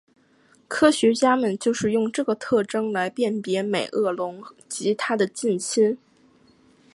[0.67, 5.95] 科学家们就是用这个特征来辨别美颌龙及它的近亲。